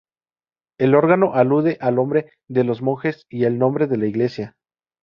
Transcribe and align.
El 0.79 0.95
órgano 0.95 1.35
alude 1.35 1.77
al 1.79 1.93
nombre 1.93 2.31
de 2.49 2.63
los 2.63 2.81
monjes 2.81 3.23
y 3.29 3.43
el 3.43 3.59
nombre 3.59 3.85
de 3.85 3.97
la 3.97 4.07
iglesia. 4.07 4.55